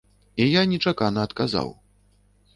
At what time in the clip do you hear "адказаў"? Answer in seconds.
1.31-1.71